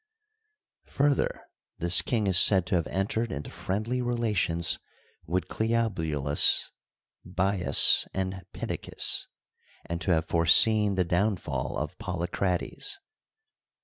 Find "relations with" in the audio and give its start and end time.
4.01-5.47